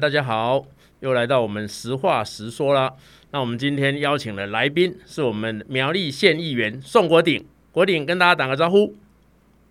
[0.00, 0.64] 大家好，
[1.00, 2.94] 又来到我们实话实说啦。
[3.32, 8.94] 那我们今天邀请的来宾是我们苗栗县议员宋国鼎，国鼎跟大家打个招呼。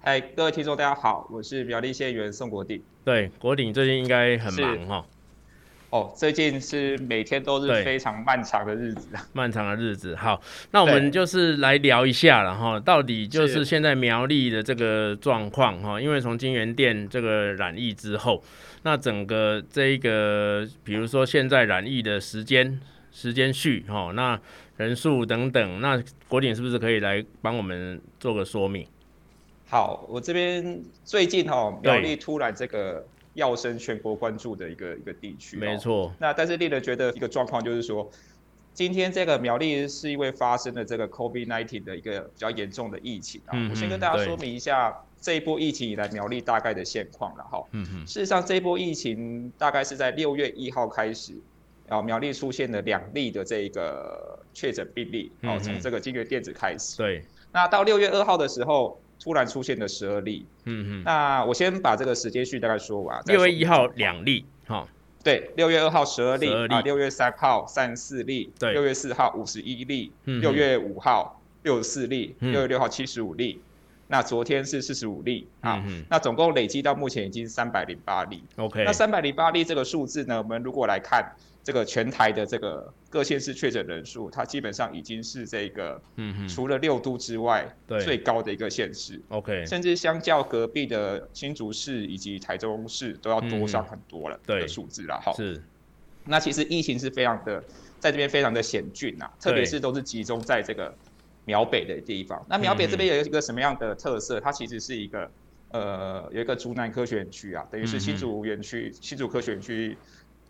[0.01, 2.83] 嗨，各位听众大家好，我是苗栗县议员宋国鼎。
[3.05, 4.95] 对，国鼎最近应该很忙哈。
[4.97, 5.05] 哦，
[6.15, 10.15] 最近是每天都是非常漫长的日子， 漫长的日子。
[10.15, 10.41] 好，
[10.71, 18.43] 那我们就是来聊一下了哈，到底就是现在苗栗的这个状况哈，因为从金源店这个染疫之后，
[18.83, 22.79] 那整个这一个，比如说现在染疫的时间、
[23.11, 24.39] 时间序哈，那
[24.77, 28.85] 人数等等，那国鼎是不是可以来帮我们做个说明？
[29.69, 33.05] 好，我这边最近哈苗栗突然这个。
[33.37, 36.11] 跃升全国关注的一个一个地区，没错。
[36.17, 38.09] 那但是令人觉得一个状况就是说，
[38.73, 43.53] 今天这个苗栗是因为发生了这个 COVID-19 的一个比较严重的疫情啊。
[43.53, 47.63] 嗯、我先跟大家说明一下这一波疫情以来苗栗大概的现况了哈。
[47.73, 48.07] 嗯嗯。
[48.07, 51.33] 事实上，这一波疫情大概是在六月一号开始，
[51.87, 56.97] 然后苗栗出现了两例的这个确诊病例，哦，从这个京元电子开始。
[56.97, 57.23] 对。
[57.53, 58.99] 那到六月二号的时候。
[59.19, 63.21] 突然出现的十二例，嗯嗯，那我先把这个时间序大概说完。
[63.25, 64.87] 六月一号两例，哈，
[65.23, 73.59] 对，六月二号十二例，啊，六月三号三十四例，对，六月四号五十一例，六月五号六十四例，六月六号七十五例，
[74.07, 78.43] 那昨天是四十五例，啊，那总共累计到目前已经三百零八例。
[78.55, 81.31] OK，那三百零八例这个数字呢，我们如果来看。
[81.63, 87.67] 这个全台的这个各县市确诊人数，它基本上已经是这个，嗯除了六都之外，
[88.05, 89.21] 最高的一个县市。
[89.27, 95.19] OK，甚至相较隔壁的新竹市以及台中市，都要多上很多了的数字了。
[95.19, 95.61] 哈，是。
[96.23, 97.61] 那其实疫情是非常的，
[97.99, 100.95] 在这边非常的险峻呐，特别是都是集中在这个
[101.47, 102.45] 苗北的地方。
[102.47, 104.39] 那苗北这边有一个什么样的特色？
[104.39, 105.31] 它其实是一个，
[105.71, 109.97] 呃，有一个竹南科学园区啊，等于是新竹园区、新竹科学园区。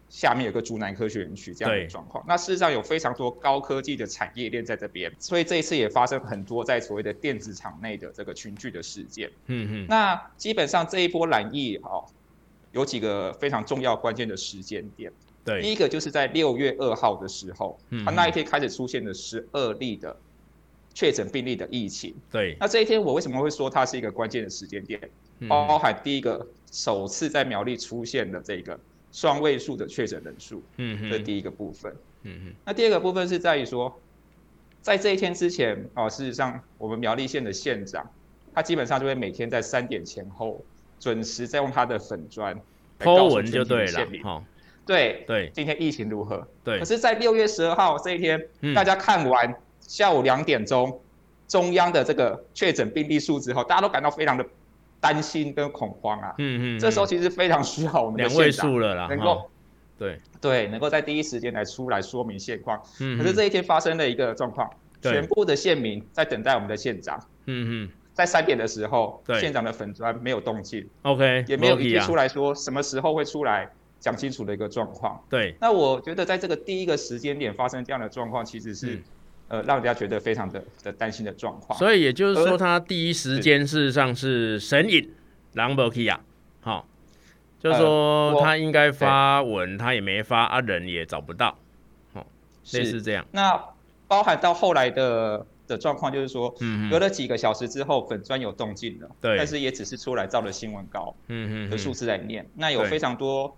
[0.10, 9.30] 下面有个竹南科学园区这样的状况，那事实上有非常多高科技的产业链在这边，所以这一次也发生很多在所谓的电子厂内的这个群聚的事件。
[9.48, 9.86] 嗯嗯。
[9.90, 12.06] 那基本上这一波染疫哦，
[12.72, 15.12] 有几个非常重要关键的时间点。
[15.44, 15.62] 对。
[15.62, 20.16] 第一个就是在六月二号的时候，他那一天开始出现了十二例的
[20.98, 22.16] 确诊病例的疫情。
[22.32, 22.58] 对。
[22.60, 25.00] 那这一天我为什么会说它是一个关键的时间点？
[25.48, 28.80] 包含第一个首次在苗栗出现的这个。
[29.10, 31.92] 双位数的确诊人数，嗯，这第一个部分，
[32.24, 34.00] 嗯嗯，那第二个部分是在于说，
[34.82, 38.06] 在这一天之前，哦，事实上，我们苗栗县的县长，
[38.54, 40.64] 他基本上就会每天在三点前后
[41.00, 42.56] 准时在用他的粉专
[43.00, 44.44] ，po 文就对了，哦，
[44.86, 46.46] 对对，今天疫情如何？
[46.64, 49.56] 对，可是，在六月十二号这一天，大家看完
[49.88, 51.02] 下午两点钟
[51.48, 54.46] 中央的这个确诊病例数之后，大家都感到非常的。
[55.00, 59.48] 担心跟恐慌啊，嗯嗯，这时候其实非常需要我们两位数了啦，能够，
[59.96, 62.82] 对对，能够在第一时间来出来说明现况。
[63.00, 64.68] 嗯，可是这一天发生了一个状况，
[65.00, 67.16] 全部的县民在等待我们的县长。
[67.46, 75.24] 嗯嗯，在三点的时候，县长的粉砖没有动静，OK，也没有一句出来说什么时候会出来讲清楚的一个状况。
[75.30, 79.00] 对，那我觉得在这个第一个时间点发生这样的状况，其实是。
[79.50, 81.78] 呃，让人家觉得非常的的担心的状况。
[81.80, 85.10] 所以也就是说，他第一时间事实上是神隐，
[85.54, 86.20] 狼博基亚，
[86.62, 86.86] 好，
[87.60, 91.58] 就是说他应该发文，他也没发，啊，人也找不到，
[92.14, 92.26] 好，
[92.74, 93.26] 类似这样。
[93.32, 93.58] 那
[94.08, 96.54] 包含到后来的的状况，就是说，
[96.90, 102.46] 隔了几个小时之后，粉砖有动静了，对，但是也只是出来照了新闻稿，嗯嗯，的数字来念。
[102.56, 103.56] 那有非常多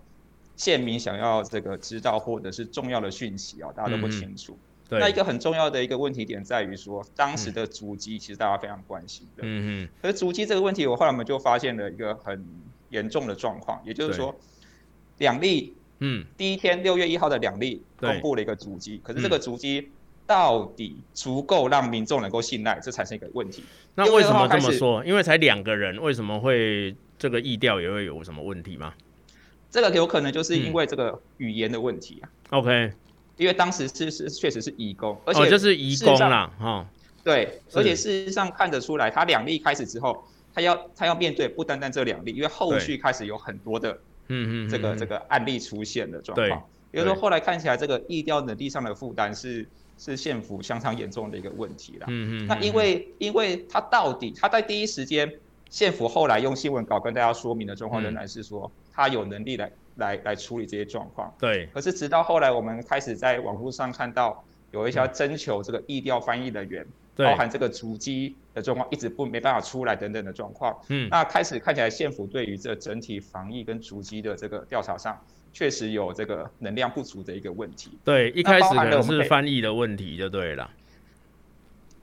[0.56, 4.54] 县民想要这个知道或者是重要的讯息哦，大家都不清楚。
[4.54, 9.44] 对那一个很重要的一个问题点在于说，当时的足迹其实大家非常关心的。
[9.44, 9.90] 嗯嗯。
[10.02, 12.44] 可是足迹这个问题，我后来我们就发现了一个很
[12.90, 14.36] 严重的状况，也就是说，
[15.20, 19.90] 两例，嗯，第一天六月一号的两例公布了一个足迹，可是这个足迹
[20.26, 23.64] 到底足够让民众能够信赖，这产生一个问题。
[23.94, 25.06] 那为什么这么说？
[25.06, 28.94] 因为才两个人，为什么会这个意调也会有什么问题吗？
[29.70, 32.30] 这个有可能就是因为这个语言的问题啊。
[32.50, 32.92] OK。
[33.40, 36.86] 因为当时是是确实是移工，而且就是移工啦，哈，
[37.24, 43.94] 对，而且事实上看得出来，他两例开始之后，他要他要面对不单单这两例，因为后续开始有很多的，
[44.28, 49.66] 嗯嗯，这个这个案例出现的状况，比如说后来看起来这个疫调能力上的负担是
[49.98, 55.32] 是县府相当严重的一个问题啦，嗯嗯，那因为因为他到底他在第一时间，
[55.70, 58.70] 县府后来用新闻稿跟大家说明的状况仍然是说
[59.00, 59.72] 他有能力来。
[60.00, 61.68] 来来处理这些状况，对。
[61.74, 64.42] 可是直到后来，我们开始在网络上看到
[64.72, 66.88] 有一些征求这个意调翻译人员，
[67.18, 70.74] 对包含这个足迹的状况，一直不没办法出来等等的状况。
[70.88, 71.10] 嗯。
[71.12, 75.22] 那开始看起来县府对于这整体防疫跟足迹的这个调查上，
[75.52, 77.92] 确实有这个能量不足的一个问题。
[78.06, 80.72] 对，一开始可能是翻译的问题就对了，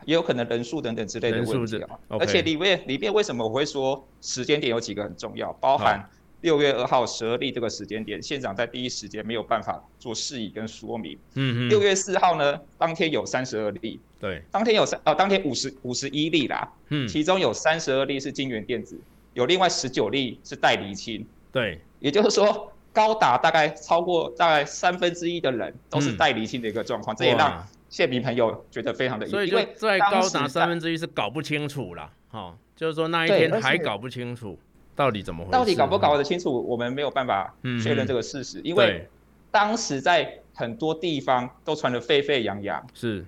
[0.04, 1.98] 也有可能人数等等之类的问题啊。
[2.08, 6.06] 而且里面里面为什么我会说时间点有几个很重要，包含。
[6.46, 11.18] 六月二号十二例这个时间点，县长在第一时间没有办法做释疑跟说明。
[11.34, 11.68] 嗯嗯。
[11.68, 13.98] 六月四号呢，当天有三十二例。
[14.20, 14.40] 对。
[14.52, 16.72] 当天有三哦，当天五十五十一例啦。
[16.90, 17.08] 嗯。
[17.08, 18.96] 其中有三十二例是京元电子，
[19.34, 21.26] 有另外十九例是待厘清。
[21.50, 21.80] 对。
[21.98, 29.26] 也就是说，高达大概超过大概三分之一的人都是待厘清的一个状况，嗯、这也让县民朋友觉得非常的。
[29.26, 32.12] 所以就在高达三分之一是搞不清楚啦。
[32.30, 34.56] 哦，就是说那一天还搞不清楚。
[34.96, 35.52] 到底怎么回事？
[35.52, 36.66] 到底搞不搞得清楚？
[36.66, 39.06] 我们没有办法确认这个事实，嗯、因为
[39.50, 43.24] 当时在很多地方都传得沸沸扬扬，是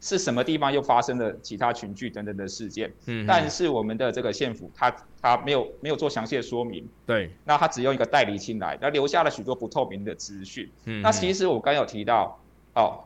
[0.00, 2.92] 是什么地方又发生了其他群聚等等的事件？
[3.06, 10.68] 嗯，但是我们的这个县府他他没有没有做详细的说明，对，那他只用一个代理清来，那留下了许多不透明的资讯。
[10.84, 12.38] 嗯，那其实我刚有提到，
[12.74, 13.04] 哦，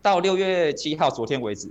[0.00, 1.70] 到六月七号昨天为止，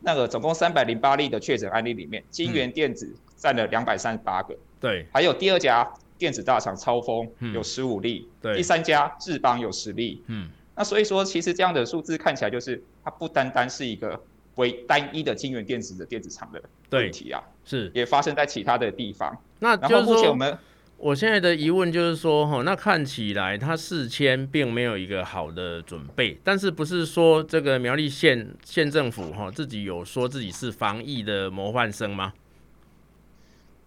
[0.00, 3.06] 那个总共三百零八例的确诊案例里面，金元电子。
[3.06, 5.86] 嗯占了两百三十八个，对，还有第二家
[6.16, 14.18] 电子大厂超丰有十五例，嗯，对，第三家智邦有十例，嗯，那所以说其实这样的数字看起来就是它不单单是一个
[14.54, 16.62] 为单一的京元电子的电子厂的
[16.92, 17.90] 问题啊，是。
[17.92, 19.36] 也发生在其他的地方。
[19.58, 20.58] 那就是说，然后目前我们
[20.96, 32.32] 我现在的疑问就是说，哈，那看起来它事前并没有一个好的准备，但是不是说这个苗栗县县政府哈自己有说自己是防疫的模范生吗？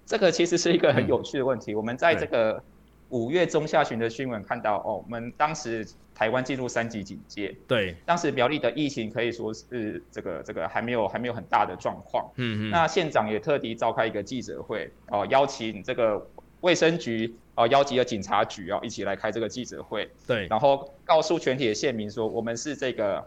[0.08, 1.74] 这个其实是一个很有趣的问题。
[1.74, 2.64] 嗯、我们在这个
[3.10, 12.26] 五月中下旬的新闻看到，哦，我们当时台湾进入三级警戒，对，当时苗栗的疫情可以说是这个这个还没有还没有很大的状况。
[12.38, 12.72] 嗯嗯。
[12.72, 16.26] 那县长也特地召开一个记者会，哦，邀请这个
[16.62, 20.10] 卫生局，哦，邀集了警察局，哦，一起来开这个记者会。
[20.26, 20.48] 对。
[20.48, 23.24] 然后告诉全体的县民说，我们是这个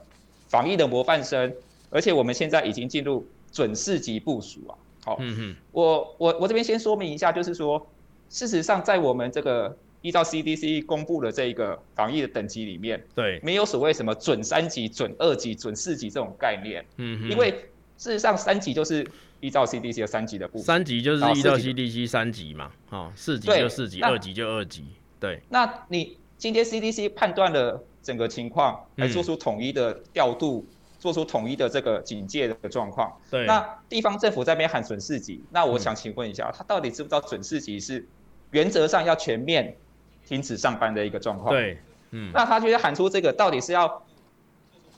[0.49, 1.55] 防疫的模范生，
[1.91, 4.75] 而且我们现在已经进入准四级部署啊。
[5.11, 7.85] 好，嗯哼，我我我这边先说明一下，就是说，
[8.29, 17.51] 事实上，在我们这个依照 CDC 公布的这一个防疫的等级里面，对，没有所谓什么准三级、准二级、准四级这种概念，嗯哼，因为
[17.99, 19.05] 事实上三级就是
[19.41, 24.85] 依照 CDC 的三级的部分，三级就是依照 CDC 三级嘛，哦，四级就四级，二级就二级，
[25.19, 25.43] 对。
[25.49, 30.65] 那你今天 CDC 判断了整个情况，来做出统一的调度。
[30.69, 33.13] 嗯做出统一的这个警戒的状况。
[33.29, 33.45] 对。
[33.47, 38.07] 那地方政府在那边喊准四级，那我想请问一下，嗯、他到底知不知道准四级是
[38.53, 39.77] 原则上要全面
[40.25, 41.53] 停止上班的一个状况？
[41.53, 41.79] 对。
[42.13, 42.31] 嗯。
[42.33, 44.03] 那他觉得喊出这个，到底是要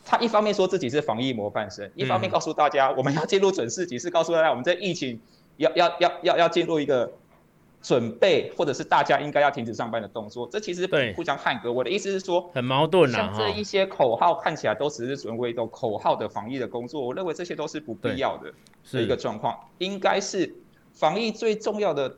[0.04, 5.18] 他一方面说自己是防疫模范生，一方面告诉大家我们要进入准四级，是告诉大家我们这疫情
[5.56, 7.10] 要要要要要进入一个。
[7.82, 11.72] 准备，或者是大家应该要停止上班的动作，这其实互相捍格。
[11.72, 13.34] 我的意思是说，很矛盾啊。
[13.34, 18.52] 像这一些口号看起来都只是纯为一种口号的防疫的工作，我认为这些都是不必要的
[18.84, 19.58] 是一个状况。
[19.78, 20.54] 应该是
[20.92, 22.16] 防疫最重要的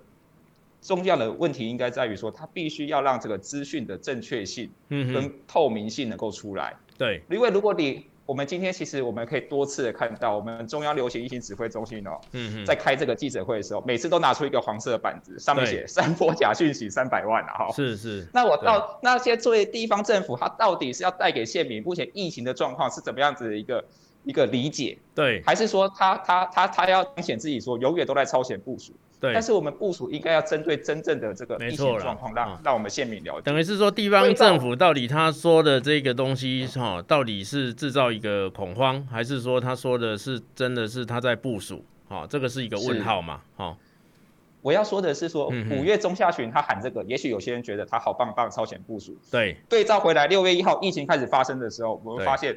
[0.82, 6.76] 重要的问题，应该在于说，它必须要让这个资讯的正确性跟透明性能够出来。
[6.98, 12.18] 对，因为如果你我们今天其实我们可以多次的看到，我们中央流行疫情指挥中心哦，
[12.64, 18.26] 在开这个记者会的时候，每次都拿出一个黄色的板子，上面写“散播假讯息三百万”啊，哈，是是。
[18.32, 23.84] 那我到那些作为地方政府，它到底是要带给县民目前疫情的状况是怎么样子的一个
[24.24, 24.96] 一个理解？
[25.14, 28.94] 对，还是说他他他他要彰显自己说永远都在超前部署？
[29.20, 33.42] 对，但是我们部署应该要针对真正的这个疫情状况，让让我们县民了解。
[33.42, 41.84] 等于是说，地方政府到底他说的这个东西哈，到底是制造一个恐慌，还是说他说的是真的是他在部署？
[42.06, 43.40] 哈，这个是一个问号嘛？
[43.56, 43.74] 哈，
[44.60, 49.16] 我要说的是说，五月中下旬他喊这个，也许有些人觉得他好棒棒，超前部署。
[49.30, 52.54] 对，对照回来，六月一号疫情开始发生的时候，我们发现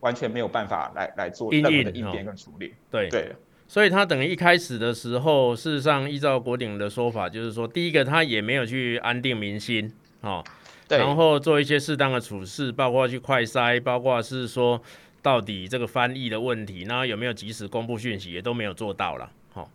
[0.00, 2.74] 完全没有办法来来做任何的应变跟处理。
[2.92, 3.34] 对对。
[3.68, 10.42] 所以他等于一开始的时候，事实上依照国鼎的说法，就是说，第一个他也没有去安定民心，哦，
[10.86, 14.80] 对，然后做一些适当的处事，包括去快筛，包括是说
[15.20, 19.68] 到底这个翻译的问题，那有没有及时公布讯息，也都没有做到了，哦。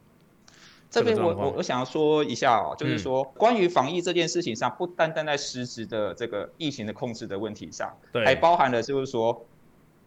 [0.89, 9.45] 这边我我我想要说一下哦，就是说关于防疫这件事情上，不单单在实质的这个疫情的控制的问题上，对，还包含了就是说，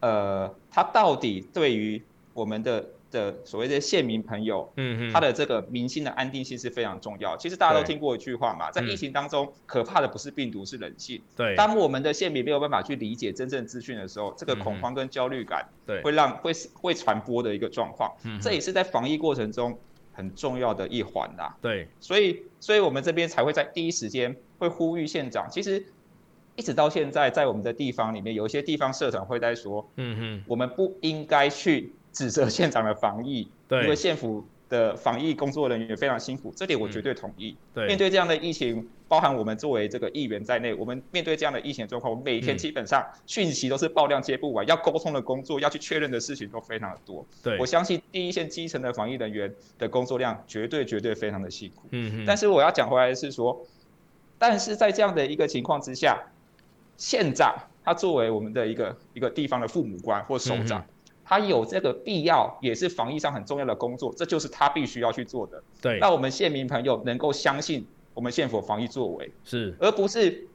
[0.00, 2.86] 呃，他到底对于我们的。
[3.14, 7.36] 的所谓的县民朋友，嗯嗯，他的这个民心的安定性是非常重要。
[7.36, 11.22] 其实大家都听过一句话嘛，在疫情当中，可怕的不是病毒，是人性。
[11.36, 18.12] 对，当我们的县民没有办法去理解真正资讯的时候，这个恐慌跟焦虑感，对，会让会会传播的一个状况。
[18.24, 19.78] 嗯，这也是在防疫过程中
[20.12, 21.56] 很重要的一环啦。
[21.62, 25.86] 对，所以所以我们这边才会在第一时间会呼吁县长，其实
[26.56, 34.42] 一直到现在，在我们的地方里面，有一些地方社团会在说，嗯哼，我们不应该去指责县长的防疫，对，因为县府。
[34.70, 37.50] 的防疫工作人员也非常辛苦，这点我绝对同意。
[37.50, 47.24] 嗯、对，面对这样的疫情，包含我们作为这个议员在内，我们面对这样的疫情状况，我们每天基本上讯息都是爆量接不完，要沟通的工作，要去确认的事情都非常的多。
[47.42, 51.86] 对，我相信第一线基层的防疫人员的工作量绝对绝对非常的辛苦。
[51.90, 52.24] 嗯哼。
[52.26, 53.64] 但是我要讲回来的是说，
[54.38, 56.18] 但是在这样的一个情况之下，
[56.96, 57.54] 县长
[57.84, 60.80] 他作为我们的一个一个地方的父母官或首长。
[60.80, 60.84] 嗯
[61.24, 65.62] 他有这个必要，也是防疫上很重要的工作，这就是他必须要去做的。
[65.80, 70.46] 对，让我们县民朋友能够相信我们县府防疫作为，是，而不是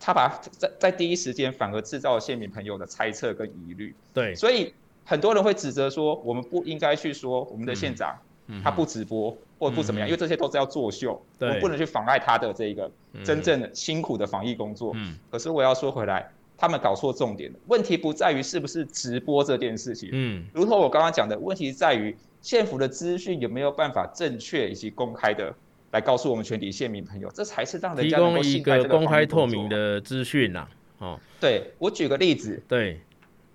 [0.00, 3.94] 他把在在第一时间反而制造了县民朋友的猜测跟疑虑。
[4.12, 8.18] 对，所以很多人会指责说，我们不应该去说我们的县长
[8.64, 12.90] 他不直播或不怎么样，因为这些都是要作秀，我们不能去妨碍他的这个
[13.24, 14.92] 真正辛苦的防疫工作。
[14.96, 16.28] 嗯，可是我要说回来。
[16.58, 25.54] 他们搞错重点了，问题不在于是不是直播这件事情，嗯，如同我刚刚讲的，问题在于县府的资讯有没有办法正确以及公开的
[25.92, 30.66] 来告诉我们全体县民朋友，这才是让人家能够信赖这个公开透明的资讯呐。
[30.98, 33.00] 哦，对，我举个例子，对，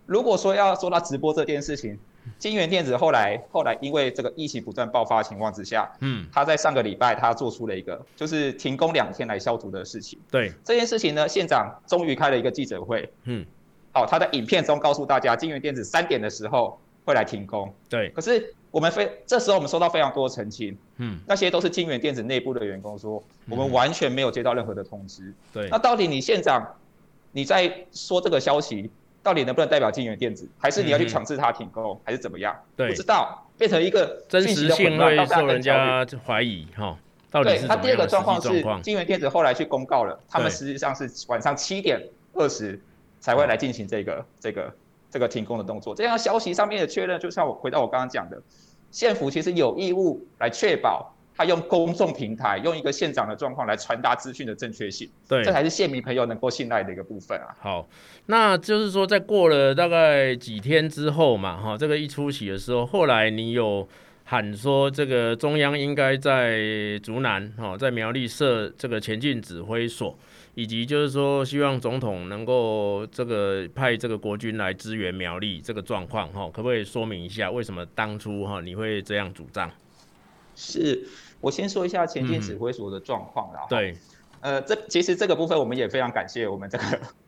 [0.06, 2.00] 如果说要说到直播这件事情。
[2.40, 10.18] 京元电子后来后来因为这个疫情不断爆发的情况之下，嗯，他在上个礼拜他做出了一个就是停工两天来消毒的事情。
[10.32, 13.46] 对这件事情呢，县长终于开了一个记者会，嗯，
[13.92, 17.74] 好，他在影片中告诉大家，金源电子三点的时候会来停工。
[17.90, 25.34] 对，可是我们非这时候我们收到非常多的澄清，嗯，那些都是金源电子内部的员工说，我们完全没有接到任何的通知。
[25.52, 26.76] 对，那到底你县长
[27.32, 28.90] 你在说这个消息？
[29.24, 32.54] 到底能不能代表金元电子，还是你要去强制它停工，嗯、还是怎么样？
[32.76, 36.98] 对，不知道，变成一个真实性会受人家怀疑哈。
[37.42, 42.00] 对，他第二个状况是金元电子后来去公告了，他们实际上是晚上七点
[42.34, 42.80] 二十
[43.22, 44.76] 才会来进行这个、嗯、这个
[45.10, 45.96] 这个停工的动作。
[45.96, 48.42] 这样消息上面的确认，就像我回到我刚刚讲的，
[48.92, 51.13] 县府其实有义务来确保。
[51.36, 57.56] 他用公众平台，用一个县长的状况来传达资讯的正确性，对，这才是县民朋友能够信赖的一个部分啊。
[57.60, 57.88] 好，
[58.28, 63.88] 那就是说，在过了大概几天之后嘛，哈，这个一出席的时候，后来你有
[64.26, 70.18] 喊说，这个中央应该在竹南，哈，在苗栗设这个前进指挥所，
[70.54, 79.72] 以及就是说，希望总统能够这个派这个国军来支援苗栗这个状况，哈，可不可以说明一下，为什么当初哈你会这样主张？
[80.56, 81.08] 是。
[81.44, 83.66] 我先说一下前进指挥所的状况啦。
[83.70, 83.94] 对，
[84.40, 86.84] 呃，这其实这个部分我们也非常感谢我们这个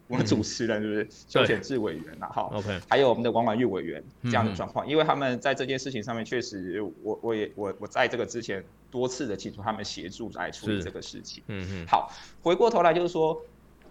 [0.07, 2.27] 我们主持人，是不是邱显智委员啦？
[2.29, 11.43] 哈，OK，还有我们的王婉玉委员这样的状况，因为他们在这件事情上面确实，我我也我我在这个之前多次的请求他们协助来处理这个事情。
[11.48, 11.86] 嗯嗯。
[11.88, 12.10] 好，
[12.41, 13.38] 回过头来就是说，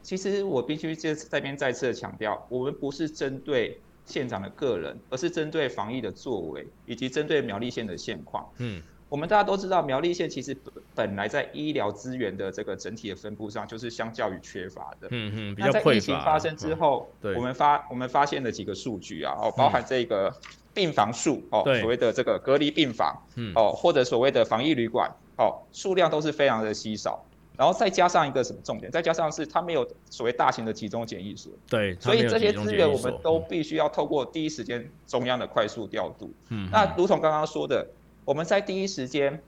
[0.02, 8.48] 其实我必须这这边再次的强调，我们不是针对县长的个人，而是针对防疫的作为，以及针对苗栗县的现况。
[8.56, 8.82] 嗯。
[9.10, 10.56] 我们大家都知道，苗栗县其实
[10.94, 15.06] 本来在医疗资源的这个整体的分布上，就是相较于缺乏的。
[15.10, 15.78] 嗯嗯，比较匮乏。
[15.78, 20.34] 那在疫情发生之后，我们发我们发现了几个数据啊，哦，包含这个
[20.72, 27.24] 病房数哦，所谓的这个隔离病房，嗯哦，或者所谓的防疫旅馆，哦，数量都是非常的稀少。
[27.56, 28.90] 然后再加上一个什么重点？
[28.90, 31.52] 再加上是它没有所谓大型的集中检疫所。
[31.68, 31.94] 对。
[32.00, 36.32] 所以这些资源我们都必须要透过第一时间中央的快速调度。
[36.48, 36.68] 嗯。
[36.72, 37.86] 那如同刚刚说的。
[38.24, 39.42] 我们在第一时间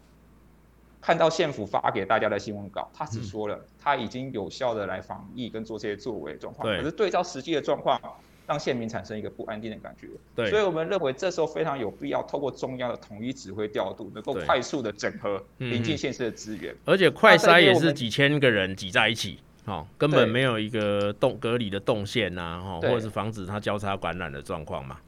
[1.00, 8.00] 看到县府发给大家的新闻稿，他只说了他已经有效的来防疫跟做这些作为状况，可是对照实际的状况，
[8.46, 10.08] 让县民产生一个不安定的感觉。
[10.34, 16.74] 对，所以我们认为这时候非常有必要透过中央的统一指挥调度，能够快速的整合邻近县市的资源。
[16.84, 24.98] 而且快筛也是几千个人挤在一起，哦，根本没有一个动隔离的动线呐，哈，或者是防止它交叉感染的状况嘛。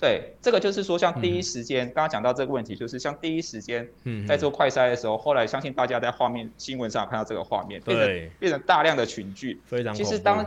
[0.00, 3.84] 对，这个就是说，像第一时间，刚刚讲到这个问题，就是像第一时间
[4.28, 9.60] 在做快筛的时候，后来相信大家在画面新闻上看到这个画面，变成变成大量的群聚。
[9.66, 9.92] 非常。
[9.92, 10.46] 其实当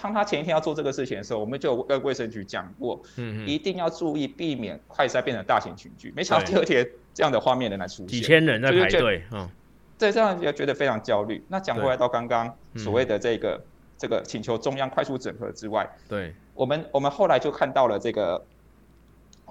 [0.00, 6.12] 当他前一天要做这个事情的时候，我们就跟卫生局讲过，嗯，一定要注意避免快筛变成大型群聚。
[6.14, 9.48] 没想到第二天这样的画面仍然出现，几千人在排队，嗯，
[9.98, 11.44] 对，这样也觉得非常焦虑。
[11.48, 13.60] 那讲回来到刚刚所谓的这个
[13.98, 18.40] 这个请求中央快速整合之外，对，我们我们后来就看到了这个。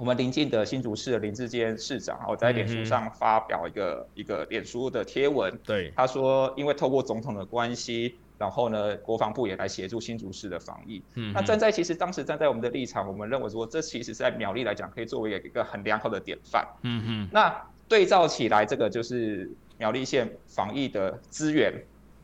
[0.01, 11.03] 我们邻近的新竹市的林志坚市长，我在脸书上发表一个、嗯、一个脸书的贴文，对，他说，因为透过总统的关系，然后呢，国防部也来协助新竹市的防疫。
[11.13, 16.67] 嗯，那站在其实当时站在我们的立场，我们认为说，这其实在苗栗来讲，可以作为一个很良好的典范。
[16.81, 17.55] 嗯嗯，那
[17.88, 21.72] 对照起来，这个就是苗栗县防疫的资源。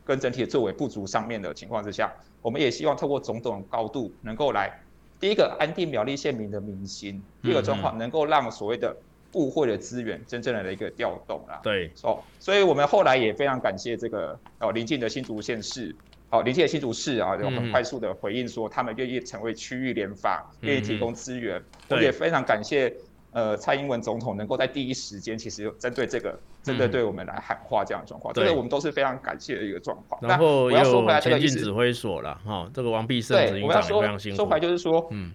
[0.04, 4.80] 跟整体的作为不足上面的情况之下，我们也希望透过种种高度，能够来
[5.20, 8.96] 第一个安定苗栗县民的民心，第二个状况能够让所谓的
[9.32, 11.60] 部会的资源真正的一个调动啦。
[11.62, 15.94] 对，哦，所以我们后来也非常感谢这个哦邻近的新竹县市，
[16.30, 22.94] 好邻近的新竹市啊，就很快速的回应说他们愿意成为区域联防，愿意提供资源，我也非常感谢。
[23.30, 26.36] 呃，蔡英文总统能够在第一时间，其实有针对这个，
[26.68, 30.20] 针对对我们来喊话这样的状况，这个我们都是非常感谢的一个状况。
[30.22, 34.36] 然后我要说回来，前进指挥所了哈，这个王必胜执行长也非常辛苦。
[34.36, 35.32] 说回来就是说，嗯，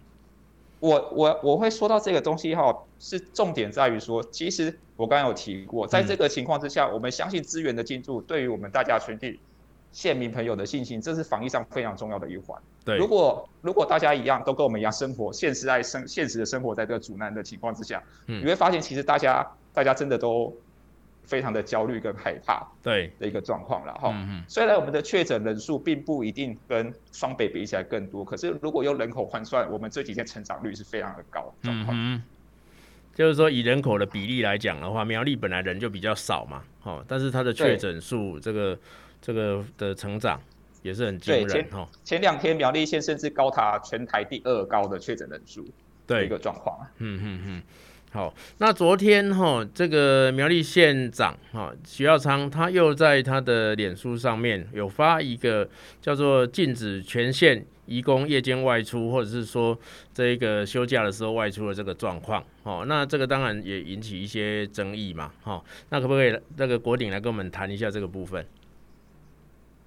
[0.80, 9.40] 我我我会说到这个东西哈，是重点在于说，其实我刚刚有提过，在这个情况之下，我们相信资源的进驻对于我们大家全体。
[9.92, 12.60] 县民朋友的信心，这是防疫上非常重要的一环。
[12.84, 20.52] 对，如果如果大家一样都跟我们一样生活，现实在生现实的生活在这个阻难的情况之下，嗯，你会发现其实大家大家真的都
[21.26, 24.14] 非常的焦虑跟害怕，对的一个状况了哈。
[24.48, 31.54] 虽然我们的确诊人数并不一定跟双北比起来更多，可是如果用人口换算，我们这几天成长率是非常的高。
[31.64, 32.24] 嗯嗯。
[33.16, 38.78] 就是说以人口的比例来讲的话，苗栗本来人就比较少嘛，哦，但是它的确诊数这个。
[39.26, 40.38] 这个的成长
[40.82, 41.88] 也是很惊人哈。
[42.04, 45.66] 前两天苗栗县甚至高达全台第二高的确诊人数，
[46.06, 46.78] 对一个状况。
[46.98, 47.64] 嗯嗯嗯。
[48.14, 55.68] 好，那昨天哈，这个苗栗县长哈徐耀昌他又在他的脸书上面有发一个
[56.00, 59.76] 叫做禁止全县移工夜间外出，或者是说
[60.14, 62.44] 这个休假的时候外出的这个状况。
[62.62, 65.32] 哦，那这个当然也引起一些争议嘛。
[65.42, 68.46] 哈，那可不可以那个国鼎来跟我们谈一下这个部分？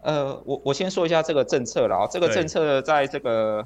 [0.02, 3.64] 呃，我我先说一下这个政策了啊，这个政策在这个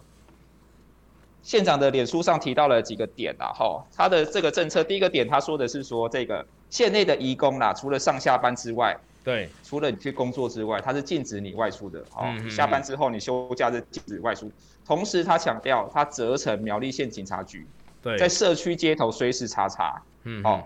[1.43, 14.51] 县长的脸书上提到了几个点啊，哈，他的这个政策第一个点，他说的是说这个县内的移工啦，除了上下班之外，对，除了你去工作之外，他是禁止你外出的，哦，下班之后你休假是禁止外出，
[14.87, 17.67] 同时他强调他责成苗栗县警察局，
[18.03, 20.63] 对，在社区街头随时查查，嗯，哦，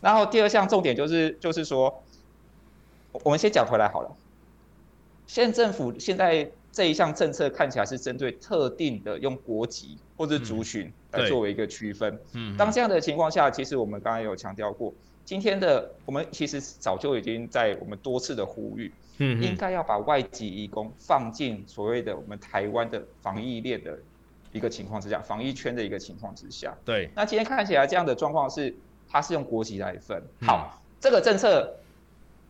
[0.00, 2.02] 然后第二项重点就是就是说，
[3.12, 4.10] 我们先讲回来好了。
[5.26, 12.20] 县政府现在这一项政策看起来是针对特定的用国籍或者族群来作为一个区分。
[12.34, 14.92] 嗯，当这样的情况下，其实我们刚才有强调过，
[15.24, 23.98] 今天的我们其实早就已经在我们多次的呼吁，嗯，应该要把外籍移工放进所谓的我们台湾的防疫链的
[24.52, 26.76] 一个情况之下，防疫圈的一个情况之下。
[26.84, 27.08] 对。
[27.14, 28.76] 那今天看起来这样的状况是，
[29.08, 30.22] 它是用国籍来分。
[30.42, 31.74] 好，这个政策。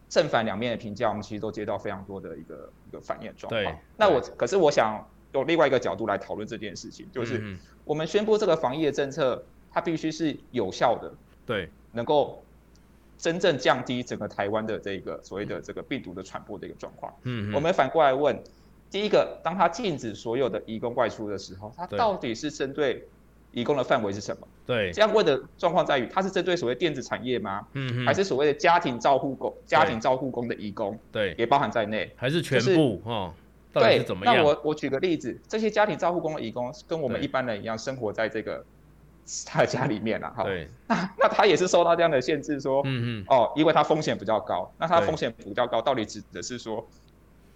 [0.08, 3.78] 正反两面的评价，我们其实都接到非常多的一个一个反应状况。
[3.96, 11.12] 那我可是我想用另外一个角度来讨论这件事情，就是我们宣布这个防疫的政策，它必须是有效的，
[11.44, 12.42] 对，能够
[13.18, 17.12] 真正降低整个台湾的这个所谓的这个病毒的传播的一个状况。
[17.22, 18.42] 嗯，我们反过来问，
[18.90, 23.06] 第一个，当它禁止所有的移工外出的时候，它到底是针对？
[23.52, 24.46] 移工的范围是什么？
[24.66, 27.64] 对，这样问的状况在于，它是针对所谓电子产业吗？
[27.74, 30.98] 嗯，还是所谓的家庭照护工、家庭照护工的义工？
[31.12, 33.00] 对，也包含在内，还是全部？
[33.04, 33.32] 哦，
[33.72, 34.34] 对，怎么样？
[34.34, 38.64] 那我我举个例子，这些家庭照护工的义工跟我们一般人一样，生活在这个
[39.46, 40.42] 他的家里面了，哈。
[40.42, 44.68] 对， 那那他也是受到这样的限制，说，嗯嗯，哦，因为他风险比较高。
[44.78, 46.84] 那他风险比较高，到底指的是说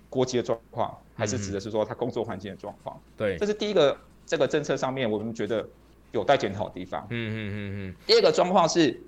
[0.09, 3.01] 国籍的状况，还是指的是说他工作环境的状况？
[3.16, 5.68] 对，这是第一个，这个政策上面我们觉得。
[6.12, 7.07] 有待检讨的地方。
[7.11, 7.57] 嗯嗯嗯
[7.88, 7.94] 嗯。
[8.07, 9.01] 第二个状况是，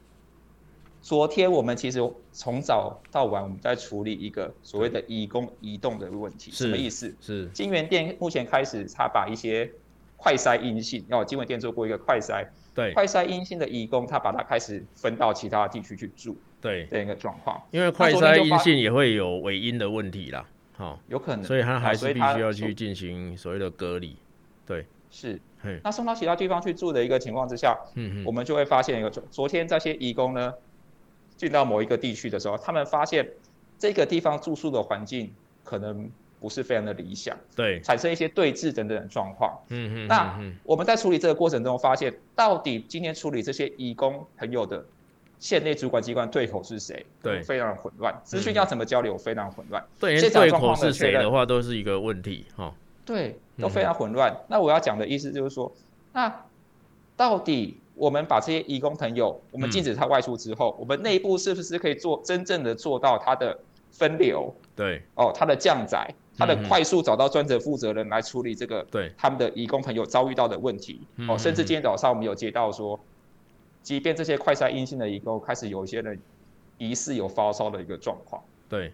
[1.01, 1.99] 昨天我们其实
[2.33, 7.15] 从早到晚我们在处理一个所谓的移工移动的问题，什么意思？
[7.21, 9.69] 是金源店目前开始，他把一些
[10.17, 17.61] 快筛阴性，要京元店做过一个快筛，对，快筛阴性的移工，他把它开始分到其他地区去住，对，这样一个状况。
[17.73, 24.17] 因为快筛阴性也会有尾音的问题啦，好，有可能，所以他还是必须要去进行所谓的隔离，
[24.65, 25.41] 对，是。
[25.85, 30.53] 那送到其他地方去住的一个情况之下，嗯，我们就会发现一个，昨天这些义工呢，
[31.37, 33.29] 进到某一个地区的时候，他们发现
[33.79, 35.33] 这个地方住宿的环境
[35.64, 44.85] 可能不是非常的理想，对，产生一些对峙等等的状况，嗯嗯，那我们在处理这个过程中发现，到底今天处理这些义工朋友的
[45.38, 47.07] 县内主管机关对口是谁？
[47.22, 51.31] 对，非常的混乱，资讯要怎么交流非常混乱，对，对口是谁的？
[51.31, 52.75] 话都是一个问题，哈。
[53.05, 54.33] 对，都非常混乱。
[54.33, 55.71] 嗯、那我要讲的意思就是说，
[56.12, 56.45] 那
[57.17, 63.59] 到底我们把这些移工朋友，我们禁止他外出之后，嗯、我们内部是不是可以做真正的做到他的
[63.91, 64.55] 分流？
[64.77, 71.01] 对，哦，他的降载，他的快速找到专责负责人来处理这个，对，他们的移工朋友遭遇到的问题。
[71.17, 72.99] 嗯、哦，甚至今天早上我们有接到说，
[73.83, 76.19] 即便这些快筛阴性的移工开始有一些人
[76.79, 78.43] 疑似有发烧的一个状况。
[78.69, 78.93] 对，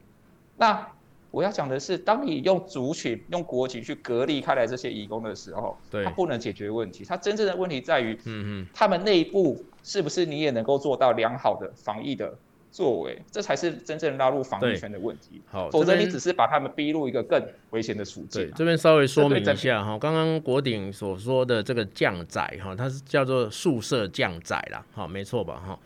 [0.57, 0.88] 那。
[1.30, 7.04] 我要讲的是，当你用族群、用国籍去隔离开来这些移工的时候，对，它不能解决问题。
[7.04, 12.34] 它真正的问题在于，嗯嗯，他们内部是不是你也能够做到良好的防疫的
[12.70, 15.40] 作为，这才是真正拉入防疫圈的问题。
[15.50, 18.42] 好，否则你只是把他们逼入一个更危险的处境。
[18.42, 25.78] 对，这边稍微说明一下哈，刚刚国鼎所说的这个降载哈，它是叫做宿舍降载啦，好，没错吧哈？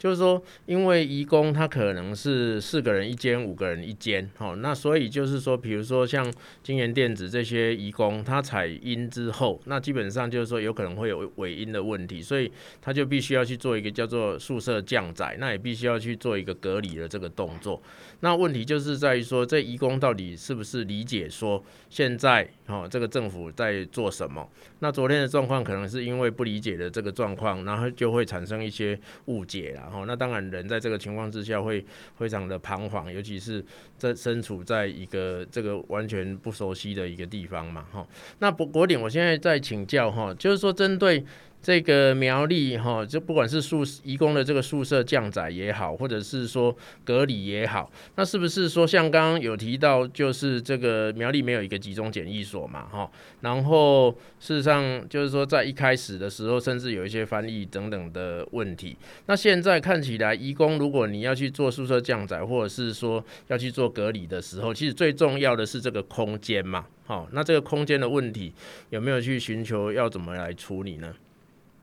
[0.00, 6.32] 就是说，因为移工他可能是四个人一间，五个人一间，好，那所以就是说，比如说像
[6.62, 17.82] 金元电子这些移工，他采阴之后，那基本上就是说有可能会有尾音的问题，所以他就必须要去做一个叫做宿舍降载，那也必须要去做一个隔离的这个动作。
[18.20, 24.48] 那问题就是在于说，这移工到底是不是理解说现在哦这个政府在做什么？
[24.78, 29.89] 那昨天的状况可能是因为不理解的这个状况，然后就会产生一些误解啦。
[29.92, 31.84] 哦，那当然，人在这个情况之下会
[32.16, 33.64] 非常的彷徨，尤其是
[33.96, 37.84] 在身处在一个这个完全不熟悉的一个地方嘛。
[37.92, 38.06] 哈，
[38.38, 41.24] 那不国鼎，我现在在请教哈，就是说针对。
[41.62, 53.10] 这个苗栗哈，就不管是宿移工的这个宿舍降载也好，或者是说隔离也好，那是不是说像刚刚有提到，就是这个苗栗没有一个集中检疫所嘛哈？
[53.42, 58.96] 然后事实上就是说在一开始的时候，甚至有一些翻译等等的问题。
[59.26, 66.86] 那现在看起来，移工如果你要去做宿舍降载，或者是说要去做隔离的时候，其实最重要的是这个空间嘛。
[67.04, 68.54] 好，那这个空间的问题
[68.88, 71.14] 有没有去寻求要怎么来处理呢？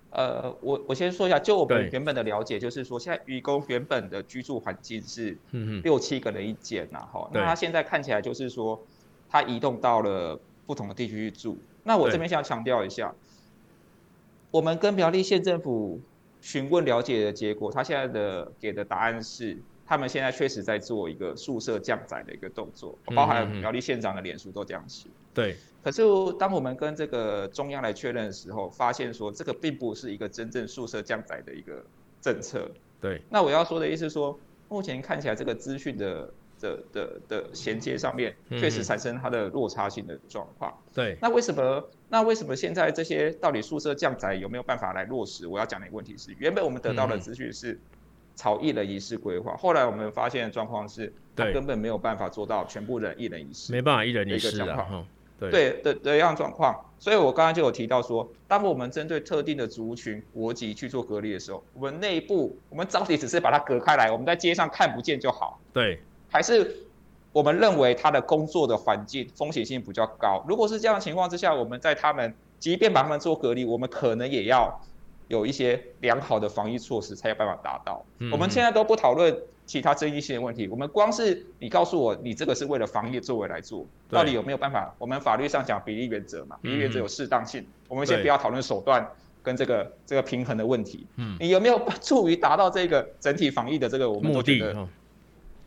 [0.09, 5.37] 呃，我我先说一下，就我们原本的了解，就是说现在移工原本的居住环境是
[5.83, 8.81] 六七个人一间呐，哈，那他现在看起来就是说
[9.29, 11.57] 他移动到了不同的地区去住。
[11.83, 13.13] 那我这边想强调一下，
[14.51, 16.01] 我们跟苗栗县政府
[16.41, 19.57] 询问了解的结果，他现在的给的答案是。
[19.87, 25.07] 他们现在确实在做一个宿舍降载的一个动作，包含苗栗县长的脸书都这样写。
[25.33, 25.55] 对。
[25.81, 26.03] 可是
[26.37, 31.81] 当我们跟这个中央来确认的时候，发现说这个并不是一个真正宿舍降载的一个
[32.19, 32.69] 政策。
[32.99, 33.21] 对。
[33.29, 40.77] 那我要说的意思是说，目前看起来这个资讯的的的的衔接上面，确实产生它的落差性的状况。
[40.93, 41.17] 对。
[41.21, 41.89] 那为什么？
[42.09, 45.47] 那为什么现在这些到底宿舍降载有没有办法来落实？
[45.47, 47.79] 我要讲的一个问题是，原本我们得到的资讯是。
[48.37, 55.05] 朝一人一室规划，后来我们发现的状况是，他根本没有办法做到全部人一人一室，没办法一人一室的状况。
[55.39, 65.59] 对对的的样状况，所以我刚刚就有提到说，当我们针对特定的族群国籍去做隔离的时候，我们内部我们到底只是把它隔开来，我们在街上看不见就好。
[65.73, 66.75] 对，还是
[67.31, 70.43] 我们认为他的工作的环境风险性比较高？
[70.47, 74.79] 如果是这样的情况之下，我们在他们即便把他们做隔离，我们可能也要。
[75.27, 78.05] 有一些良好的防疫措施才有办法达到。
[78.19, 79.35] 嗯、我们现在都不讨论
[79.65, 84.93] 其他争议性的问题，我们光是你告诉我，你这个是为了防疫作为来做，到底有没有办法？
[84.97, 87.61] 我们法律上讲比例原则嘛，比例原则有适当性。
[87.61, 89.05] 嗯、我们先不要讨论手段
[89.43, 91.05] 跟这个这个平衡的问题。
[91.17, 94.73] 嗯，你有没有助于达到这个整体防疫的这个我们都觉得？
[94.73, 94.89] 目的。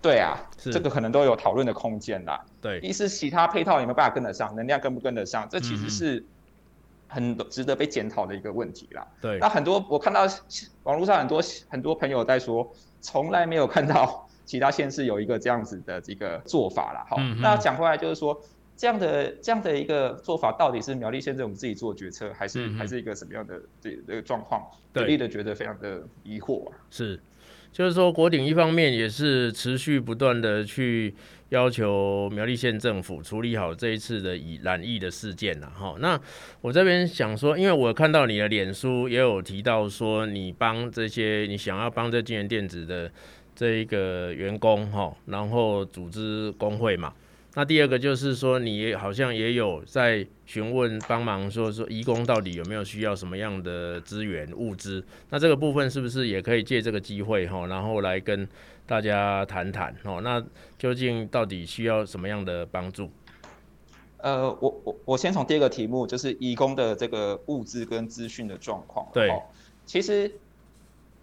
[0.02, 2.42] 对啊，这个可能都有讨论的空间啦。
[2.62, 5.46] 对，一是其他配套有没有办法跟得上，能量跟不跟得上？
[5.50, 6.24] 这其实是。
[7.10, 9.06] 很值得被检讨的一个问题啦。
[9.20, 10.26] 对，那很多我看到
[10.84, 17.04] 网络上很多很多朋友在说，从来没有看到 其他县市有一个这样子的这个做法啦。
[17.08, 18.40] 好，嗯、那讲回来就是说，
[18.76, 24.66] 这样的这样的一个做法，到底是苗栗县政府自己做决策，还是、嗯、还是一个什么样的这这个状况？
[24.92, 26.76] 对，立的觉得非常的疑惑、啊。
[26.90, 27.20] 是，
[27.72, 31.14] 就是说国鼎一方面也是持续不断的去。
[31.50, 35.96] 要求苗栗县政府处理好这一次的以染疫的事件了哈。
[35.98, 36.16] 那
[36.60, 43.10] 我这边想说，因为我看到你的脸书也有提到说，你帮这些你想要帮这金元电子的
[43.52, 47.12] 这一个员工哈，然后组织工会嘛。
[47.54, 55.04] 那第二个就是说，你好像也有在询问帮忙说说义工到底有没有需要什么样的资源物资。
[55.30, 58.48] 那这个部分是不是也可以借这个机会哈，然后来跟。
[58.86, 60.44] 大家谈谈哦，那
[60.76, 63.08] 究竟到底需要什么样的帮助？
[64.16, 69.06] 呃，我我我先从第二个题目，就是义工的这个物资跟资讯的状况。
[69.12, 69.30] 对，
[69.86, 70.32] 其实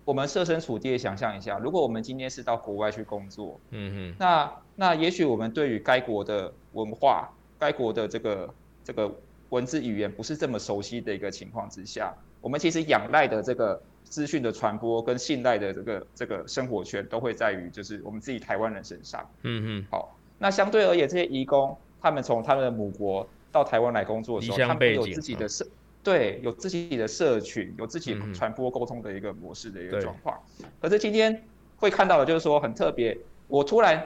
[0.06, 8.54] 我们设身处地的想象一下，如果我们今天是到国外去工作，嗯哼，那那也许我们对于该国的文化、该国的这个
[8.86, 9.14] 这个
[9.50, 13.82] 文字语言不是这么熟悉的一个情况之下，我们其实仰赖的这个。
[14.10, 19.20] 资讯的传播跟信赖的这个这个生活圈都会在于就是我们自己台湾人身上。
[19.42, 19.86] 嗯嗯。
[19.92, 25.72] 好，那相对而言，这些移工他们从他们的母国到台湾来工作的时候，他们有自己的社，嗯、
[26.04, 30.40] 对，有自己的社群，有自己传播沟通的一个模式的一个状况。
[30.62, 31.44] 嗯、可是今天
[31.76, 33.18] 会看到的就是说很特别，
[33.50, 34.02] 我突然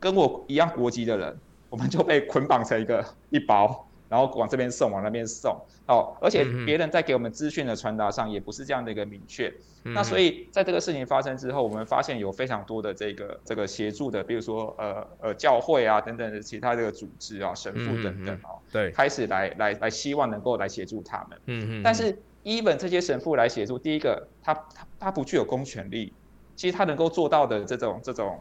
[0.00, 3.86] 跟我一样国籍的人，我们就被捆绑成一个 一包。
[4.08, 9.46] 然后往这边送，往那边送，哦，而且别人在给我们资讯的传达上也不是这样的一个明确。
[9.84, 21.38] 嗯、那所以在这个事情发生之后，我们发现有非常多的这个这个协助的，比如说呃呃教会啊等等的其他这个组织啊神父等等哦，对，开始来来来希望能够来协助他们。
[21.46, 21.82] 嗯嗯。
[21.84, 26.12] 但是 even 这些神父来协助，第一个他他他不具有公权力，
[26.56, 28.40] 其实他能够做到的这种这种。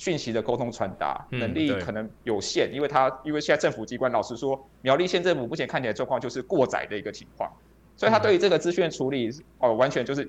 [0.00, 7.52] 讯息的沟通传达能力可能有限，嗯、因为他因为现在政府机关老实说，苗栗县政府目前看起来状况就是过载的一个情况，
[7.98, 10.26] 所以他对于这个资讯处理、嗯、哦，完全就是，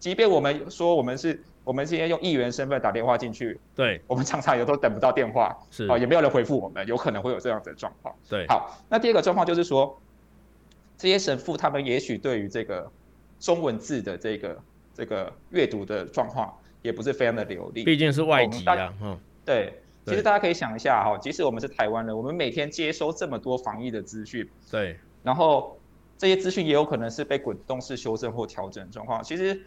[0.00, 5.86] 即便我们说我们是我们今天用议员身份打电话进去，对，我们常常有都等不到电话，是。
[5.88, 8.12] 哦，也没有人回复我们，有可能会有这样子的状况。
[8.28, 9.96] 对，好，那第二个状况就是说，
[10.98, 12.90] 这些神父他们也许对于这个
[13.38, 14.58] 中文字的这个
[14.92, 16.52] 这个阅读的状况。
[16.82, 18.92] 也不是非常的流利，毕竟是外籍啊。
[19.00, 25.78] 嗯，对，其实大家可以想一下哈，即使我们是台湾人，我们每天接收这么多防疫的资讯，对，然后
[26.18, 29.22] 这些资讯也有可能是被滚动式修正或调整的状况。
[29.22, 29.60] 其实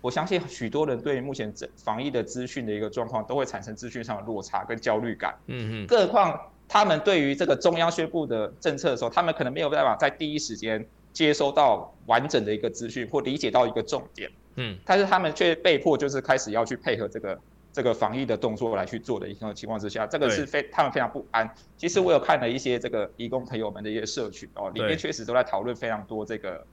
[0.00, 5.34] 我相信许多人对于目前这防疫的资讯的一个状况，都会产生资讯上的落差跟焦虑感。
[5.46, 5.86] 嗯嗯。
[5.86, 14.30] 更何况他们对于这个中央宣布的政策的时候，他们可能没有办法在第一时间接收到完整的一个资讯或理解到一个重点。
[14.58, 17.38] 嗯，但是他们却被迫就是开始要去配合这个
[17.72, 21.48] 这个防疫的动作来去做的一个情况之下，这个是非他们非常不安。
[21.76, 26.66] 其实我有看了一些这个义工朋友们的一些社群哦，里面确实都在讨论非常多这个，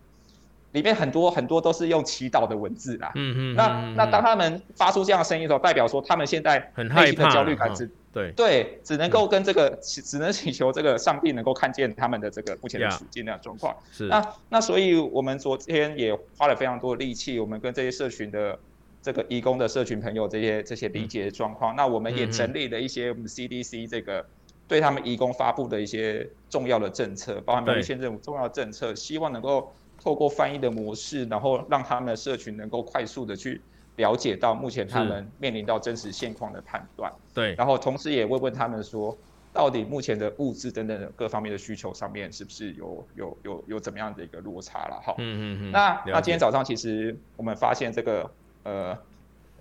[0.71, 3.12] 里面很多很多都是用祈祷的文字啦。
[3.15, 3.56] 嗯嗯。
[3.56, 7.89] 那那当他们发出这样的声音的时候，代表说他们现在很害怕，焦虑感是。
[8.15, 13.75] 对对，只能够跟这个，只能请求这个上帝能够看见他们的这个目前的处境的状况。
[13.91, 14.08] 是。
[14.08, 18.58] 那那所以我们昨天也花了非常多的力气，我们跟这些社群的
[19.01, 24.25] 这个义工的社群朋友这些这些理解的状况，嗯、那我们也整理了一些我们 CDC 这个
[24.65, 33.60] 对他们义工发布的一些重要的政策，包含苗栗县政府重要的政策，希望能够透过翻译的模式，然后让他们的社群能够快速的去。
[33.97, 39.17] 了解到目前他们面临到真实现况的判断，对，然后同时也问问他们说，
[39.53, 45.15] 到底目前的物资等等各方面的需求上面是不是有有有有怎么样的一个落差了哈？
[45.17, 45.23] 嗯
[45.60, 45.71] 嗯嗯。
[45.71, 48.29] 那那今天早上其实我们发现这个
[48.63, 48.97] 呃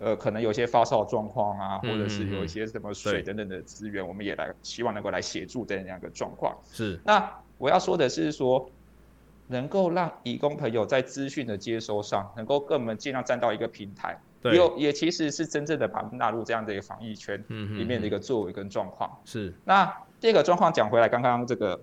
[0.00, 6.56] 呃可能有些发烧状况啊，或者是有一些什么水等等的资源，我们也来希望能够来协助这样一个状况。
[6.72, 6.98] 是。
[7.04, 8.68] 那我要说的是说。
[9.54, 19.08] 能够让义工朋友在资讯的接收上，能够跟我们尽量站到一个平台，对，有也其实是真正的把纳入这样的一个防疫圈里面的一个作为跟状况。
[19.24, 19.54] 是。
[19.64, 21.80] 那这个状况讲回来，刚刚这个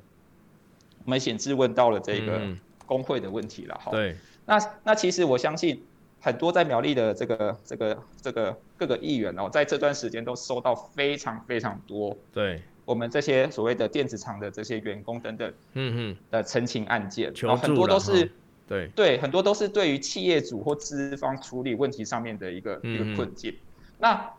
[1.06, 2.42] 我们显质问到了这个
[2.86, 3.90] 工会的问题了哈。
[3.92, 4.18] 对。
[4.46, 5.82] 那那其实我相信
[6.20, 12.18] 很多在苗栗的这个这个这个各个议员哦，在这段时间都收到非常非常多。
[12.34, 12.62] 对。
[12.84, 18.30] 我们这些所谓的电子厂的这些员工等等，嗯嗯的陈情案件，然后很多都是
[18.68, 23.56] 对对，很多都是对于企业主或资方处理问题上面的一个一个困境。
[24.00, 24.30] 那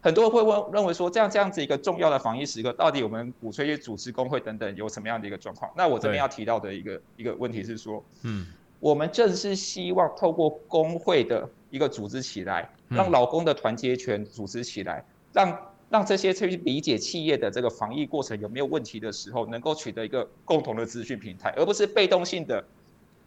[0.00, 5.70] 很多人会问认为说，这样这样子一个重要的防疫时刻，到底我们鼓吹去组织工会等等有什么样的一个状况？
[5.76, 8.46] 那我这边要提到的一个一个问题是说，嗯，
[8.80, 15.56] 我们正是希望透过工会的一个组织起来，让劳工的团结权组织起来，让。
[15.92, 22.64] 让这些去理解企业的这个防疫过程有没有问题的时候，能够取得一个共同的资讯平台，而不是被动性的，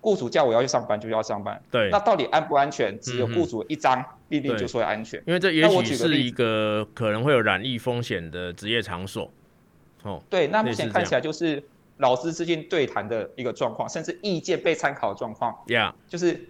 [0.01, 1.61] 雇主叫我要去上班就要上班。
[1.69, 2.99] 对，那到底安不安全？
[2.99, 9.29] 只有雇主一张命令就说安全，因为这也许是一个可能会有染疫风险的职业场所。
[10.01, 11.63] 哦，对，那目前看起来就是
[11.97, 15.55] 劳资之间对谈的一个状况，甚至意见被参考的状况。
[15.67, 16.49] Yeah，就是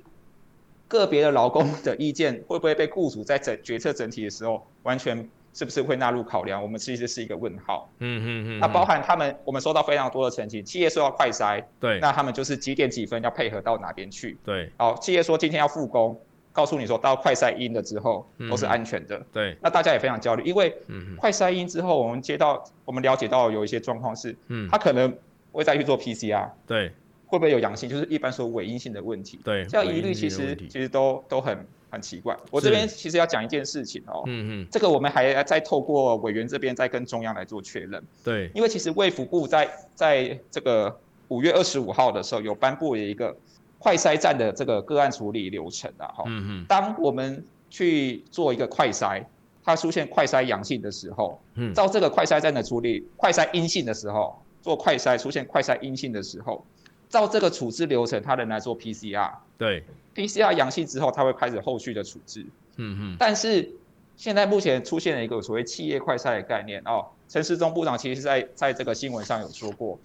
[0.88, 5.30] 个别的劳工的意见会不会被雇主在整决策整体的时候完全。
[5.56, 6.62] 是不是会纳入考量？
[6.62, 7.90] 我们其实是一个问号。
[8.00, 8.60] 嗯嗯嗯。
[8.60, 14.38] 那包含他们，我们收到非常多的澄清，企业说要快筛，对，那他们就是几点几分要配合到哪边去？
[14.44, 14.70] 对。
[14.78, 16.20] 好，企业说今天要复工，
[16.52, 19.26] 告诉你说到快筛阴了之后都是安全的。
[19.32, 19.58] 对。
[19.62, 20.76] 那大家也非常焦虑，因为
[21.18, 25.18] 快筛阴之后，我们接到我们了解到有一些状况是，嗯，他可能
[25.54, 26.50] 会再去做 PCR。
[26.68, 26.92] 对。
[27.28, 27.90] 会不会有阳性？
[27.90, 29.40] 就是一般说伪阴性的问题。
[29.44, 29.66] 对。
[29.66, 31.66] 这样疑虑其实其实都都很。
[31.90, 43.36] 很奇怪，我这边其实要讲一件事情哦，嗯嗯，这个我们还在透过委员这边再跟中央来做确认，对，因为其实卫福部在在这个五月二十五号的时候有颁布了一个
[43.80, 49.24] 快筛站的这个个案处理流程啊，哈，嗯嗯，当我们去做一个快筛，
[49.64, 56.66] 它出现快筛阳性的时候，嗯，照这个快筛站的处理，快筛阴性的时候，做快筛出现快筛阴性的时候，
[57.10, 59.84] 照这个处置流程，它仍来做 PCR，对。
[60.16, 62.46] PCR 阳性之后，他会开始后续的处置。
[62.78, 63.16] 嗯嗯。
[63.20, 63.70] 但是
[64.16, 70.00] 现在目前出现了一个所谓企业快筛的概念哦，陈时中部长其实在在这个新闻上有说过，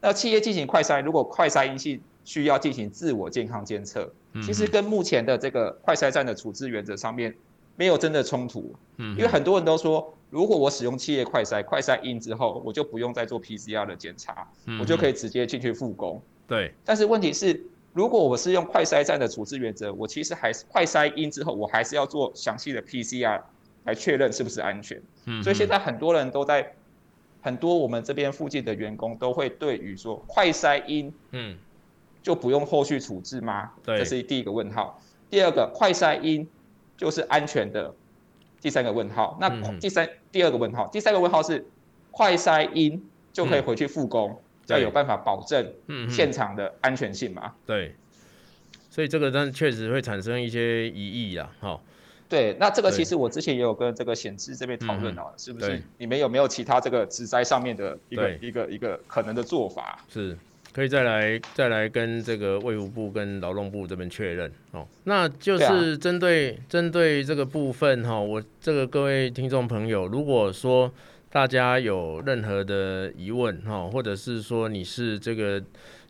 [0.00, 7.34] 那企业进行快筛，如果快筛阴性，需要进行自我健康监测，其实跟目前的这个快筛站的处置原则上面
[7.76, 14.46] 没有真的冲突，嗯因为很多人都说，如果我使用企业快筛，快筛阴之后，我就不用再做 PCR 的检查，
[14.80, 16.20] 我就可以直接进去复工。
[16.46, 23.40] 对，但是问题是，如果我是用快筛站的处置原则，我其实还是快筛阴之后，我还是要做详细的 PCR
[23.84, 25.00] 来确认是不是安全。
[25.42, 26.74] 所以现在很多人都在，
[27.40, 31.56] 很多我们这边附近的员工都会对于说快筛阴，嗯。
[32.22, 33.70] 就不用后续处置吗？
[33.84, 34.98] 对，这是第一个问号。
[35.28, 36.48] 第二个，快筛阴
[36.96, 37.94] 就是安全的。
[38.62, 41.66] 第三个问号，那第三、嗯、第二个问号，第三个问号是
[42.10, 45.72] 快筛阴就可以回去复工，嗯、要有办法保证
[46.08, 47.52] 现场的安全性嘛？
[47.66, 47.94] 对，
[48.90, 51.50] 所以这个但确实会产生一些疑义啦。
[51.60, 51.80] 哈，
[52.28, 55.82] 对，那这个其实我之前也有跟这个显智这边讨论哦，是不是？
[55.98, 59.98] 你们有没有其他这个职灾上面的一个一个一个可能的做法？
[60.08, 60.36] 是。
[60.72, 70.92] 可以再来再来跟这个卫福部跟劳动部这边确认哦，那就是针对针对这个部分哈，我这个各位听众朋友，如果说
[71.34, 75.60] 大家有任何的疑问哈，或者是说你是这个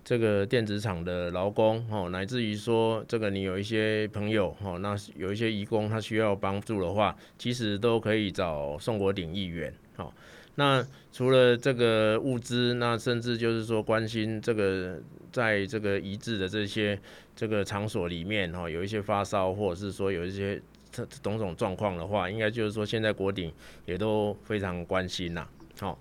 [0.05, 10.13] 这个电子厂的劳工哈，乃至于说这个你有一些朋友哈，那有一些移工他需要帮助的话，其实都可以找宋国鼎议员哈。
[10.57, 15.01] 那除了这个物资，那甚至就是说关心这个
[15.33, 17.01] 在这个移置的这些
[17.35, 20.61] 这个场所里面哈，有一些发烧或者是说有一些
[20.95, 23.53] 这种种状况的话，应该就是说现在国鼎
[23.87, 25.47] 也都非常关心呐。
[25.81, 25.99] 好，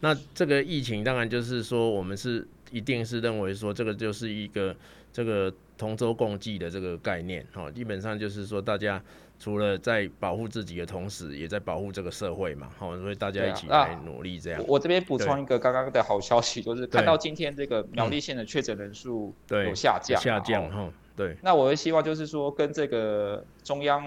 [0.00, 4.74] 那这个疫情当然就是说我们是一定是认为说这个就是一个
[5.12, 9.02] 这个同舟共济的这个概念哈，基本上就是说大家。
[9.36, 14.60] 除了在保护自己的同时，也在保护这个社会嘛，好，所以大家一起来努力这样。
[14.60, 21.36] 啊、我这边补充一个刚刚的好消息，就是看到今天这个苗栗县的确诊人数有下降，下降哈，对。
[21.42, 24.04] 那我会希望就是说，跟这个中央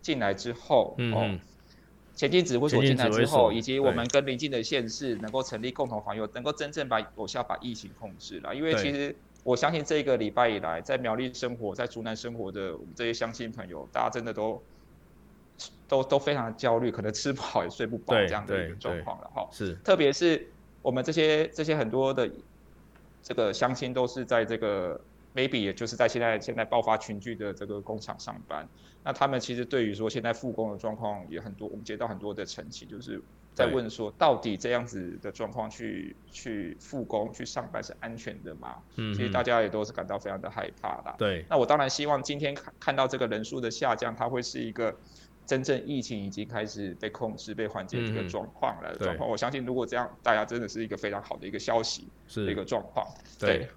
[0.00, 1.38] 进来之后，嗯，哦，
[2.14, 9.14] 前进指挥所进来之后，以及我们跟邻近的县市能够成立共同防疫，能够真正把有效把疫情控制了，因为其实。
[9.44, 14.62] 我相信这个礼拜以来，在苗栗生活、在竹南生活的我们这些乡亲朋友，大家真的都
[15.86, 19.46] 都都非常的焦虑，可能吃不好也睡不饱这样的一个状况了哈。
[19.52, 20.48] 是，特别是
[20.80, 22.30] 我们这些这些很多的
[23.22, 24.98] 这个乡亲，都是在这个
[25.34, 28.68] maybe 也就是在现在现在爆发群聚的这个工厂上班，
[29.02, 33.20] 那他们其实对于说现在复工的状况也很多，我们接到很多的陈情，就是。
[33.56, 38.82] 在问说，到底这样子的状况去去复工去上班是安全的吗？
[38.96, 41.14] 嗯，其实大家也都是感到非常的害怕的。
[41.16, 44.92] 对，那我当然希望今天看看到这个人数的下降，它会是一个
[45.46, 49.30] 真正疫情已经开始被控制、被缓解这个状况了状况。
[49.30, 53.06] 我相信，如果这样，大家真的是一个非常好的一个消息，是一个状况。
[53.38, 53.68] 对。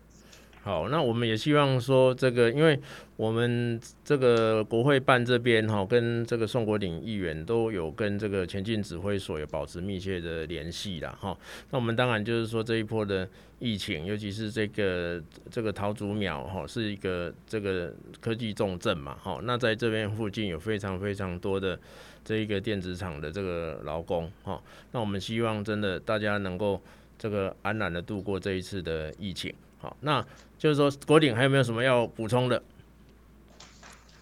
[0.68, 2.78] 好，那我们也希望说这个，因为
[3.16, 11.38] 我们这个国会办这边哈，跟这个宋国鼎议员都有跟这个前进指挥所有保持密切的联系啦哈。
[11.72, 13.26] 那我们当然就是说这一波的
[13.60, 19.40] 疫情，尤其是这个这个桃竹苗哈，是一个这个科技重镇嘛哈。
[19.44, 21.80] 那在这边附近有非常非常多的
[22.26, 24.62] 这一个电子厂的这个劳工哈。
[24.92, 26.82] 那我们希望真的大家能够
[27.18, 29.56] 这个安然的度过这一次的疫情。
[29.80, 30.26] 好，那
[30.58, 32.62] 就是说，国鼎还有没有什么要补充的？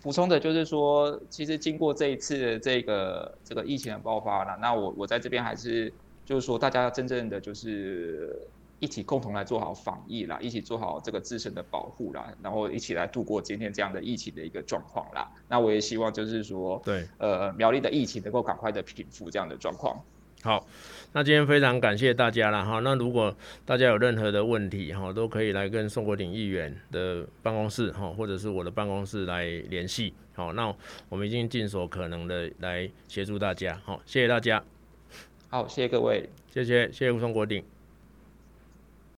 [0.01, 5.91] 补充的就是说，其实经过这一次的这个这个疫情的爆发了，那我我在这边还是
[6.23, 8.37] 就是说，大家真正的就是
[8.79, 15.31] 一起共同来做好防疫啦，一起做好这个自身的保护啦，然后一起来度过今天这样的疫情的一个状况啦。
[15.47, 19.99] 那我也希望就是说，对，呃，苗栗的疫情能够赶快的平复这样的状况。
[20.43, 20.63] 好，
[21.15, 22.81] 那今天非常感谢大家了哈。
[22.83, 30.13] 那如果大家有任何的问题哈，都可以来跟宋国鼎议员的办公室哈，或者是我的办公室来联系。
[30.33, 30.67] 好，那
[31.07, 33.79] 我们已经尽所可能的来协助大家。
[33.85, 34.61] 好，谢谢大家。
[35.47, 37.63] 好，谢谢各位，谢谢谢谢宋国鼎。